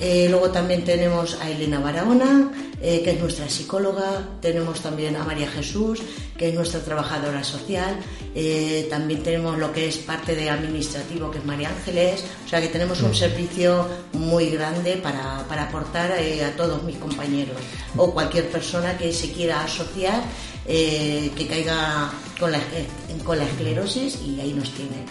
[0.00, 5.24] Eh, luego también tenemos a Elena Barahona, eh, que es nuestra psicóloga, tenemos también a
[5.24, 6.00] María Jesús,
[6.38, 7.96] que es nuestra trabajadora social,
[8.34, 12.62] eh, también tenemos lo que es parte de administrativo, que es María Ángeles, o sea
[12.62, 17.58] que tenemos un servicio muy grande para, para aportar a todos mis compañeros
[17.96, 20.22] o cualquier persona que se quiera asociar,
[20.66, 22.60] que caiga con la,
[23.24, 25.04] con la esclerosis y ahí nos tiene.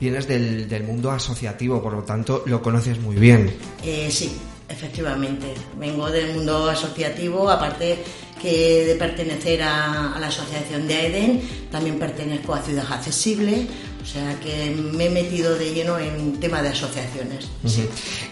[0.00, 3.52] Vienes del, del, mundo asociativo, por lo tanto lo conoces muy bien.
[3.84, 5.54] Eh, sí, efectivamente.
[5.78, 7.98] Vengo del mundo asociativo, aparte
[8.40, 13.66] que de pertenecer a, la asociación de AEDEN, también pertenezco a Ciudad Accesible,
[14.08, 17.46] o sea que me he metido de lleno en tema de asociaciones.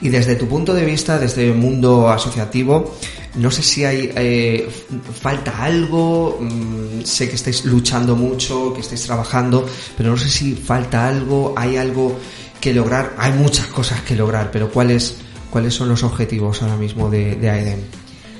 [0.00, 2.96] Y desde tu punto de vista, desde el mundo asociativo,
[3.34, 4.70] no sé si hay eh,
[5.20, 9.66] falta algo, mm, sé que estáis luchando mucho, que estáis trabajando,
[9.98, 12.18] pero no sé si falta algo, hay algo
[12.58, 15.16] que lograr, hay muchas cosas que lograr, pero ¿cuáles,
[15.50, 17.80] cuáles son los objetivos ahora mismo de, de AEDEM?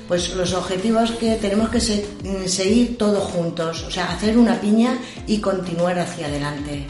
[0.07, 4.97] Pues los objetivos que tenemos que mm, seguir todos juntos, o sea, hacer una piña
[5.27, 6.87] y continuar hacia adelante.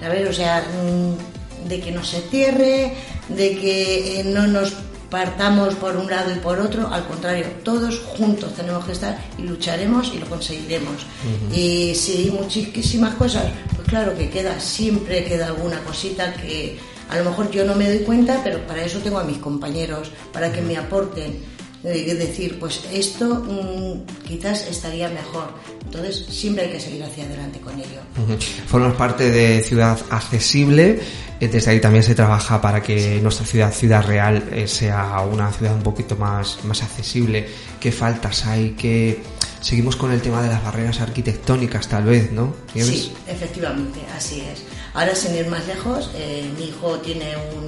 [0.00, 0.28] ¿Sabes?
[0.28, 2.94] O sea, mm, de que no se cierre,
[3.28, 4.74] de que eh, no nos
[5.10, 9.42] partamos por un lado y por otro, al contrario, todos juntos tenemos que estar y
[9.42, 11.06] lucharemos y lo conseguiremos.
[11.52, 16.78] Y si hay muchísimas cosas, pues claro que queda, siempre queda alguna cosita que
[17.08, 20.10] a lo mejor yo no me doy cuenta, pero para eso tengo a mis compañeros,
[20.32, 21.55] para que me aporten.
[21.88, 25.50] Eh, decir, pues esto mm, quizás estaría mejor.
[25.84, 28.00] Entonces siempre hay que seguir hacia adelante con ello.
[28.24, 28.36] Ujú.
[28.66, 30.98] Formas parte de Ciudad Accesible.
[31.38, 35.52] eh, Desde ahí también se trabaja para que nuestra ciudad, Ciudad Real, eh, sea una
[35.52, 37.46] ciudad un poquito más, más accesible.
[37.78, 38.70] ¿Qué faltas hay?
[38.70, 39.22] ¿Qué...
[39.60, 42.54] Seguimos con el tema de las barreras arquitectónicas, tal vez, ¿no?
[42.74, 44.62] Sí, efectivamente, así es.
[44.92, 47.64] Ahora, sin ir más lejos, eh, mi hijo tiene un,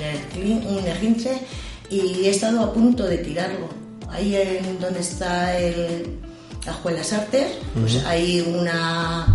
[0.76, 1.38] un esguince
[1.88, 3.87] y he estado a punto de tirarlo.
[4.10, 6.18] Ahí en donde está el,
[6.64, 9.26] la Escuela Artes, pues hay una,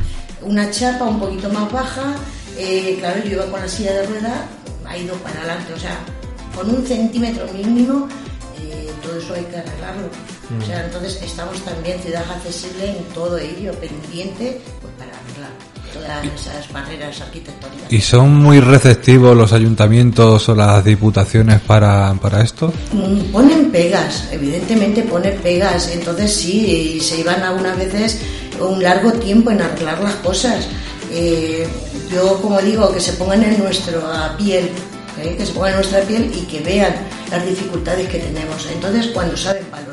[0.41, 2.15] una chapa un poquito más baja.
[2.57, 4.47] eh, claro, yo iba con la silla de rueda,
[4.85, 5.97] ha ido para adelante, o sea,
[6.55, 8.07] con un centímetro mínimo,
[8.61, 10.09] eh, todo eso hay que arreglarlo.
[10.61, 16.25] O sea, entonces estamos también ciudad accesible en todo ello, pendiente pues, para arreglar todas
[16.25, 17.91] esas barreras arquitectónicas.
[17.91, 22.73] ¿Y son muy receptivos los ayuntamientos o las diputaciones para, para esto?
[22.91, 28.19] Mm, Ponen pegas, evidentemente ponen pegas, entonces sí, se iban algunas veces
[28.59, 30.67] un largo tiempo en arreglar las cosas.
[31.11, 31.67] Eh,
[32.11, 34.69] yo, como digo, que se pongan en nuestra piel,
[35.21, 35.35] ¿eh?
[35.37, 36.93] que se pongan en nuestra piel y que vean
[37.31, 38.67] las dificultades que tenemos.
[38.71, 39.92] Entonces, cuando saben valorar.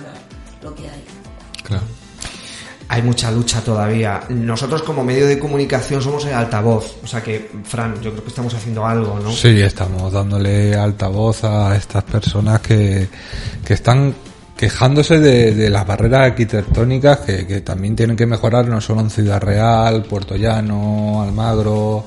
[2.93, 4.21] Hay mucha lucha todavía.
[4.31, 6.97] Nosotros como medio de comunicación somos el altavoz.
[7.05, 9.31] O sea que, Fran, yo creo que estamos haciendo algo, ¿no?
[9.31, 13.07] Sí, estamos dándole altavoz a estas personas que,
[13.65, 14.13] que están
[14.57, 19.09] quejándose de, de las barreras arquitectónicas que, que también tienen que mejorar no solo en
[19.11, 22.05] Ciudad Real, Puerto Llano, Almagro,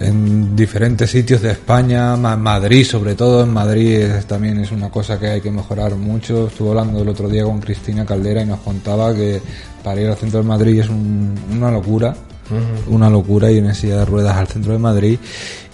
[0.00, 4.90] en diferentes sitios de España, Ma- Madrid sobre todo, en Madrid es- también es una
[4.90, 6.48] cosa que hay que mejorar mucho.
[6.48, 9.40] Estuve hablando el otro día con Cristina Caldera y nos contaba que
[9.86, 12.16] para ir al centro de Madrid es un- una locura
[12.88, 15.18] una locura y una silla de ruedas al centro de Madrid.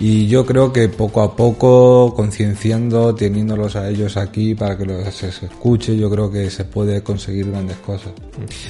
[0.00, 5.14] Y yo creo que poco a poco concienciando teniéndolos a ellos aquí para que los,
[5.14, 8.12] se, se escuche yo creo que se puede conseguir grandes cosas.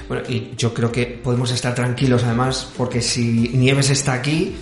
[0.09, 4.57] Bueno, y yo creo que podemos estar tranquilos además porque si Nieves está aquí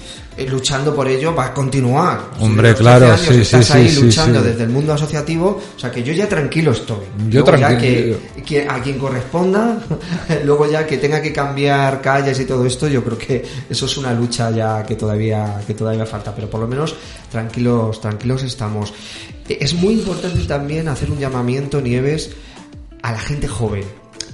[0.49, 2.31] luchando por ello va a continuar.
[2.41, 4.47] Hombre, Los 13 claro, años sí, estás sí, ahí sí, sí, luchando sí.
[4.49, 7.05] desde el mundo asociativo, o sea que yo ya tranquilo estoy.
[7.29, 8.17] Yo Luego ya tranquilo.
[8.37, 9.79] que, que a quien corresponda,
[10.45, 13.97] luego ya que tenga que cambiar calles y todo esto, yo creo que eso es
[13.97, 16.95] una lucha ya que todavía que todavía falta, pero por lo menos
[17.31, 18.93] tranquilos, tranquilos estamos.
[19.49, 22.31] Eh, Es muy importante también hacer un llamamiento, Nieves,
[23.03, 23.85] a la gente joven.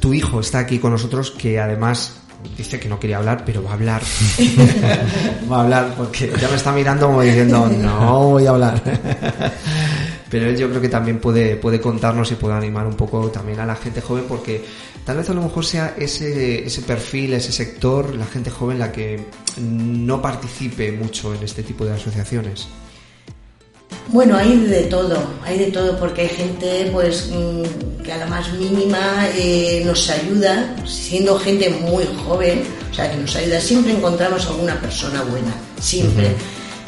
[0.01, 2.16] Tu hijo está aquí con nosotros que además
[2.57, 4.03] dice que no quería hablar, pero va a hablar.
[5.51, 8.83] va a hablar porque ya me está mirando como diciendo, no voy a hablar.
[10.31, 13.61] pero él yo creo que también puede, puede contarnos y puede animar un poco también
[13.61, 14.65] a la gente joven porque
[15.05, 18.91] tal vez a lo mejor sea ese, ese perfil, ese sector, la gente joven la
[18.91, 19.25] que
[19.61, 22.69] no participe mucho en este tipo de asociaciones.
[24.09, 28.27] Bueno, hay de todo, hay de todo, porque hay gente pues mm, que a la
[28.27, 33.61] más mínima eh, nos ayuda, siendo gente muy joven, o sea, que nos ayuda.
[33.61, 36.35] Siempre encontramos alguna persona buena, siempre.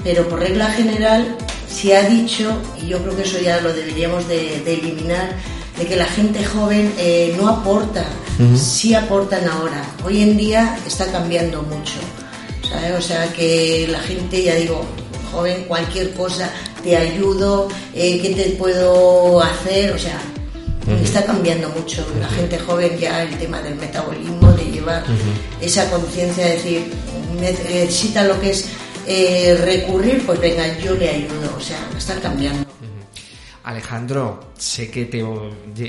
[0.04, 1.37] Pero por regla general
[1.68, 5.32] se ha dicho, y yo creo que eso ya lo deberíamos de, de eliminar,
[5.76, 8.04] de que la gente joven eh, no aporta,
[8.56, 9.82] sí aportan ahora.
[10.04, 11.98] Hoy en día está cambiando mucho.
[12.68, 12.92] ¿sabes?
[12.98, 14.84] O sea que la gente, ya digo,
[15.32, 16.50] joven, cualquier cosa,
[16.82, 19.92] te ayudo, eh, ¿qué te puedo hacer?
[19.92, 20.20] O sea,
[21.02, 22.06] está cambiando mucho.
[22.20, 25.04] La gente joven ya el tema del metabolismo, de llevar
[25.60, 26.92] esa conciencia de decir,
[27.40, 28.66] necesita lo que es
[29.06, 31.54] eh, recurrir, pues venga, yo le ayudo.
[31.56, 32.66] O sea, está cambiando.
[33.64, 35.22] Alejandro, sé que te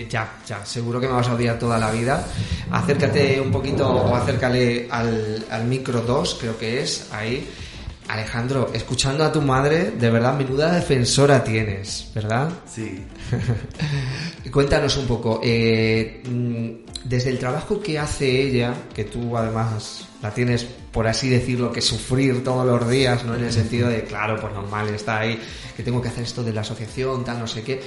[0.09, 2.25] ya, ya, seguro que me vas a odiar toda la vida.
[2.71, 7.47] Acércate un poquito o acércale al, al micro 2, creo que es, ahí.
[8.09, 12.51] Alejandro, escuchando a tu madre, de verdad, menuda defensora tienes, ¿verdad?
[12.65, 13.05] Sí.
[14.51, 20.33] Cuéntanos un poco, eh, mm, desde el trabajo que hace ella, que tú además la
[20.33, 23.35] tienes, por así decirlo, que sufrir todos los días, ¿no?
[23.35, 25.39] En el sentido de, claro, pues normal, está ahí,
[25.77, 27.79] que tengo que hacer esto de la asociación, tal, no sé qué,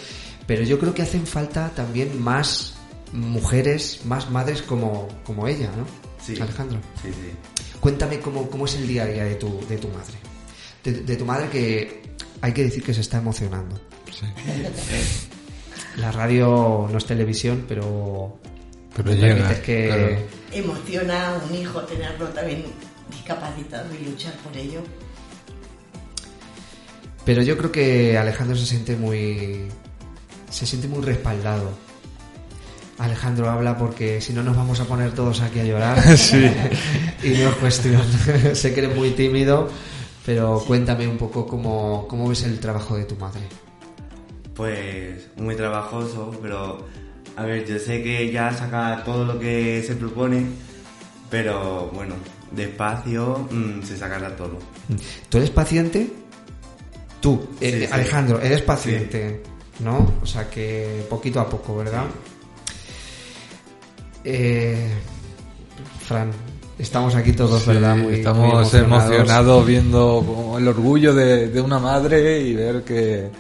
[0.47, 2.75] pero yo creo que hacen falta también más
[3.13, 6.02] mujeres, más madres como, como ella, ¿no?
[6.25, 6.41] Sí.
[6.41, 6.81] Alejandro.
[7.03, 7.33] Sí, sí.
[7.81, 10.15] Cuéntame cómo, cómo es el día a día de tu, de tu madre.
[10.85, 12.03] De, de tu madre que
[12.41, 13.81] hay que decir que se está emocionando.
[15.97, 18.39] La radio no es televisión, pero...
[18.95, 19.87] Pero me llega, que...
[19.87, 20.17] claro.
[20.53, 22.65] Emociona a un hijo tenerlo también
[23.11, 24.83] discapacitado y luchar por ello.
[27.25, 29.69] Pero yo creo que Alejandro se siente muy.
[30.51, 31.71] se siente muy respaldado.
[33.03, 35.99] Alejandro habla porque si no nos vamos a poner todos aquí a llorar.
[36.17, 36.45] Sí.
[37.23, 38.03] y no es cuestión.
[38.55, 39.69] sé que eres muy tímido,
[40.25, 43.43] pero cuéntame un poco cómo, cómo ves el trabajo de tu madre.
[44.55, 46.87] Pues muy trabajoso, pero
[47.37, 50.45] a ver, yo sé que ella saca todo lo que se propone,
[51.31, 52.15] pero bueno,
[52.51, 54.59] despacio mm, se sacará todo.
[55.29, 56.11] ¿Tú eres paciente?
[57.21, 57.93] Tú, eh, Sí.
[57.93, 59.43] Alejandro, eres paciente,
[59.81, 60.13] ¿no?
[60.23, 62.05] O sea que poquito a poco, ¿verdad?
[64.25, 64.89] Eh,
[66.07, 66.31] Fran,
[66.79, 67.97] estamos aquí todos, Sí, ¿verdad?
[67.97, 73.31] Muy, estamos muy emocionados viendo el orgullo de, de una madre y ver que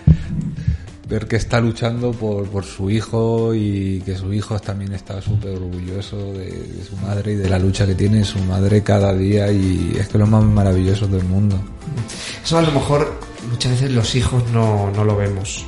[1.09, 5.57] ver que está luchando por, por su hijo y que su hijo también está súper
[5.57, 9.53] orgulloso de, de su madre y de la lucha que tiene su madre cada día
[9.53, 11.61] y es que es lo más maravilloso del mundo.
[12.43, 13.12] Eso a lo mejor
[13.51, 15.66] muchas veces los hijos no, no lo vemos.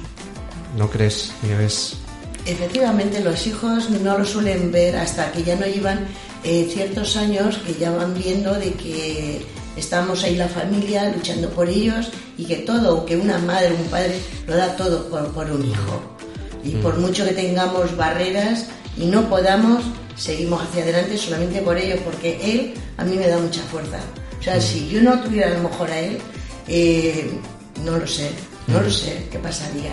[0.79, 1.99] ¿No crees, Nieves?
[2.47, 6.07] Efectivamente, los hijos no lo suelen ver hasta que ya no llevan
[6.45, 9.41] eh, ciertos años que ya van viendo de que
[9.77, 14.19] estamos ahí la familia luchando por ellos y que todo, que una madre, un padre,
[14.47, 16.01] lo da todo por, por un hijo.
[16.63, 16.83] Y Mm.
[16.83, 18.67] por mucho que tengamos barreras
[18.97, 19.83] y no podamos,
[20.17, 23.99] seguimos hacia adelante solamente por ello, porque él a mí me da mucha fuerza.
[24.39, 24.61] O sea, Mm.
[24.61, 26.19] si yo no tuviera a lo mejor a él,
[26.69, 27.31] eh,
[27.85, 28.31] no lo sé,
[28.69, 28.85] no Mm.
[28.85, 29.93] lo sé qué pasaría.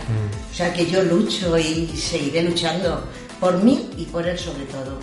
[0.52, 3.04] O sea, que yo lucho y seguiré luchando
[3.40, 4.98] por mí y por él sobre todo.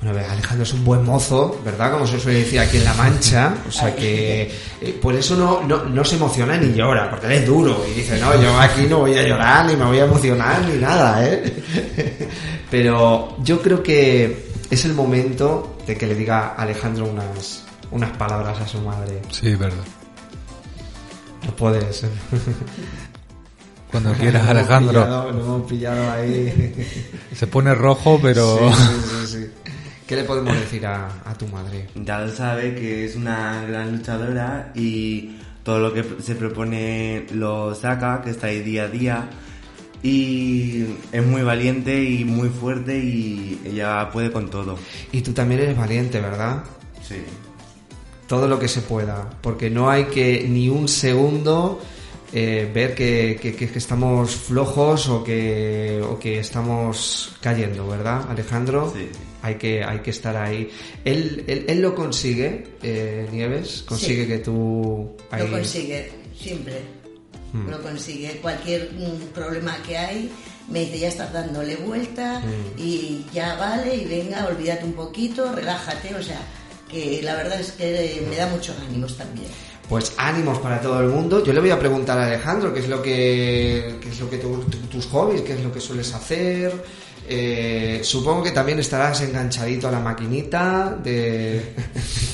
[0.00, 1.92] Bueno, a ver, Alejandro es un buen mozo, ¿verdad?
[1.92, 3.54] Como se suele decir aquí en La Mancha.
[3.68, 4.50] O sea que
[4.80, 7.92] eh, por eso no, no, no se emociona ni llora, porque él es duro y
[8.00, 11.22] dice, no, yo aquí no voy a llorar, ni me voy a emocionar, ni nada,
[11.28, 11.54] ¿eh?
[12.70, 18.16] Pero yo creo que es el momento de que le diga a Alejandro unas, unas
[18.16, 19.20] palabras a su madre.
[19.30, 19.84] Sí, verdad.
[21.44, 22.04] No puedes.
[23.90, 25.02] Cuando quieras, Lo hemos Alejandro.
[25.04, 26.72] pillado, lo hemos pillado ahí.
[27.34, 28.58] Se pone rojo, pero...
[28.72, 29.46] Sí, sí, sí, sí.
[30.06, 31.86] ¿Qué le podemos decir a, a tu madre?
[31.94, 37.74] Ya lo sabe que es una gran luchadora y todo lo que se propone lo
[37.74, 39.30] saca, que está ahí día a día.
[40.02, 44.78] Y es muy valiente y muy fuerte y ella puede con todo.
[45.12, 46.64] Y tú también eres valiente, ¿verdad?
[47.06, 47.16] Sí.
[48.26, 51.80] Todo lo que se pueda, porque no hay que ni un segundo
[52.32, 58.92] eh, ver que, que- estamos flojos o que, o que estamos cayendo, ¿verdad, Alejandro?
[58.96, 59.08] Sí.
[59.42, 60.68] Hay que, hay que estar ahí.
[61.04, 64.28] Él, él, él lo consigue, eh, Nieves, consigue Sí.
[64.28, 65.16] que tú...
[65.30, 66.74] ahí- Lo consigue, siempre.
[67.52, 67.68] Hmm.
[67.70, 68.38] Lo consigue.
[68.42, 70.30] Cualquier mm, problema que hay,
[70.68, 72.78] me dice, ya estás dándole vuelta Hmm.
[72.78, 76.14] y ya vale, y venga, olvídate un poquito, relájate.
[76.14, 76.40] O sea,
[76.90, 79.48] que la verdad es que eh, me da muchos ánimos también.
[79.90, 81.44] Pues ánimos para todo el mundo.
[81.44, 84.38] Yo le voy a preguntar a Alejandro qué es lo que, qué es lo que
[84.38, 86.72] tu- tu- tus hobbies, qué es lo que sueles hacer.
[87.28, 91.74] Eh, supongo que también estarás enganchadito a la maquinita de.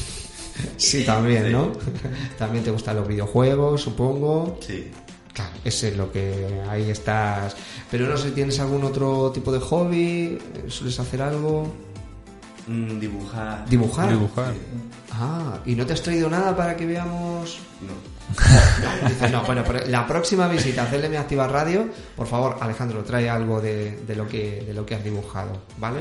[0.77, 1.73] sí, también, ¿no?
[2.39, 4.59] también te gustan los videojuegos, supongo.
[4.61, 4.91] Sí.
[5.33, 7.57] Claro, ese es lo que ahí estás.
[7.91, 10.39] Pero no sé, ¿tienes algún otro tipo de hobby?
[10.69, 11.73] ¿Sueles hacer algo?
[12.67, 13.65] Mm, dibujar.
[13.69, 14.09] ¿Dibujar?
[14.11, 14.55] Dibujar.
[15.19, 17.59] Ah, ¿y no te has traído nada para que veamos?
[17.83, 18.17] No.
[19.09, 23.29] Dice, no, bueno, pero la próxima visita a CLM Activa Radio, por favor, Alejandro, trae
[23.31, 26.01] algo de, de lo que de lo que has dibujado, ¿vale?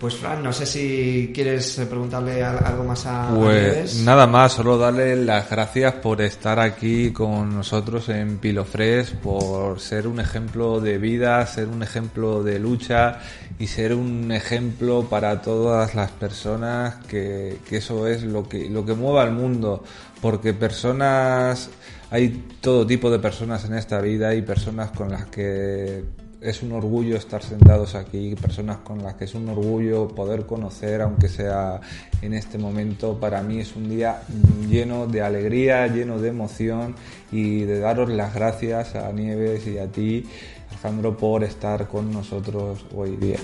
[0.00, 4.76] Pues Fran, no sé si quieres preguntarle al- algo más a, Pues nada más, solo
[4.76, 10.98] darle las gracias por estar aquí con nosotros en Pilofres, por ser un ejemplo de
[10.98, 13.20] vida, ser un ejemplo de lucha
[13.60, 18.84] y ser un ejemplo para todas las personas que, que eso es lo que, lo
[18.84, 19.84] que mueve al mundo,
[20.22, 21.68] porque personas,
[22.10, 26.04] hay todo tipo de personas en esta vida y personas con las que
[26.40, 31.02] es un orgullo estar sentados aquí, personas con las que es un orgullo poder conocer,
[31.02, 31.80] aunque sea
[32.20, 33.18] en este momento.
[33.18, 34.22] Para mí es un día
[34.68, 36.94] lleno de alegría, lleno de emoción
[37.32, 40.24] y de daros las gracias a Nieves y a ti,
[40.70, 43.38] Alejandro, por estar con nosotros hoy día.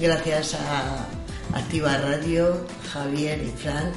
[0.00, 1.06] Gracias a
[1.56, 3.92] Activa Radio, Javier y Fran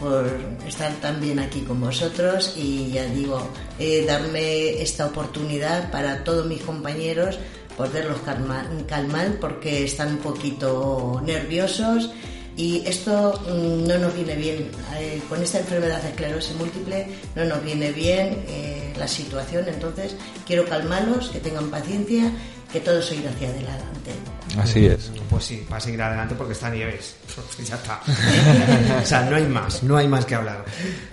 [0.00, 0.26] por
[0.66, 3.46] estar también aquí con vosotros y ya digo,
[3.78, 7.38] eh, darme esta oportunidad para todos mis compañeros
[7.76, 12.10] poderlos calmar, calmar porque están un poquito nerviosos
[12.56, 14.70] y esto mm, no nos viene bien.
[14.98, 20.14] Eh, con esta enfermedad de esclerosis múltiple no nos viene bien eh, la situación, entonces
[20.46, 22.30] quiero calmarlos, que tengan paciencia,
[22.72, 24.12] que todo se irá hacia adelante.
[24.58, 25.10] Así es.
[25.28, 27.16] Pues sí, va a seguir adelante porque está Nieves.
[27.64, 28.00] ya está.
[29.02, 30.64] o sea, no hay más, no hay más que hablar.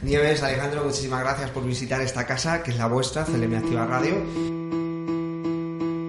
[0.02, 4.16] Nieves, Alejandro, muchísimas gracias por visitar esta casa, que es la vuestra, CLM Activa Radio.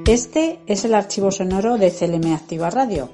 [0.07, 3.11] Este es el archivo sonoro de CLM Activa Radio.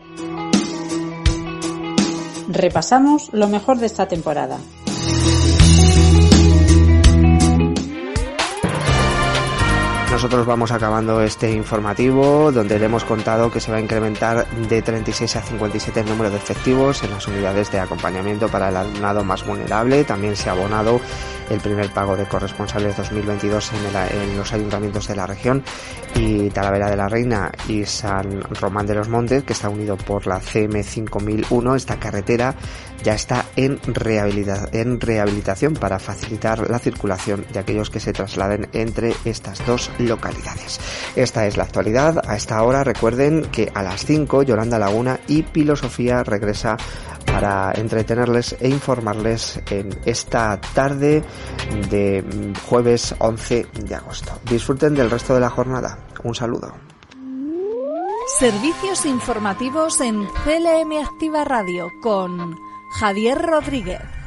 [2.48, 4.58] Repasamos lo mejor de esta temporada.
[10.24, 14.80] Nosotros vamos acabando este informativo donde le hemos contado que se va a incrementar de
[14.80, 19.22] 36 a 57 el número de efectivos en las unidades de acompañamiento para el alumnado
[19.22, 20.02] más vulnerable.
[20.04, 20.98] También se ha abonado
[21.50, 25.62] el primer pago de corresponsables 2022 en, en los ayuntamientos de la región
[26.14, 30.26] y Talavera de la Reina y San Román de los Montes, que está unido por
[30.26, 31.76] la CM5001.
[31.76, 32.54] Esta carretera
[33.02, 33.80] ya está en,
[34.72, 40.80] en rehabilitación para facilitar la circulación de aquellos que se trasladen entre estas dos localidades.
[41.16, 42.22] Esta es la actualidad.
[42.26, 46.76] A esta hora recuerden que a las 5 Yolanda Laguna y Pilo Sofía regresa
[47.34, 51.24] para entretenerles e informarles en esta tarde
[51.90, 54.38] de jueves 11 de agosto.
[54.48, 55.98] Disfruten del resto de la jornada.
[56.22, 56.72] Un saludo.
[58.38, 62.56] Servicios informativos en CLM Activa Radio con
[63.00, 64.23] Javier Rodríguez.